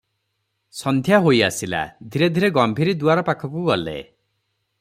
[0.77, 1.83] ସନ୍ଧ୍ୟା ହୋଇ ଆସିଲା,
[2.15, 3.97] ଧୀରେ ଧୀରେ ଗମ୍ଭୀରି ଦୁଆର ପାଖକୁ ଗଲେ।